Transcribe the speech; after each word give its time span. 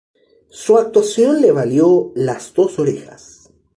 Su 0.49 0.79
actuación 0.79 1.41
le 1.43 1.51
valió 1.51 2.11
las 2.15 2.55
dos 2.55 2.79
orejas. 2.79 3.51